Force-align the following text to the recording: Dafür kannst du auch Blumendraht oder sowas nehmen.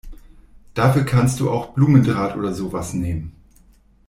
Dafür 0.73 1.03
kannst 1.05 1.39
du 1.39 1.51
auch 1.51 1.73
Blumendraht 1.75 2.35
oder 2.35 2.55
sowas 2.55 2.93
nehmen. 2.93 3.35